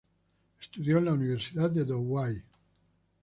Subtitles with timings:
[0.59, 2.41] Estudió en la Universidad de Douai.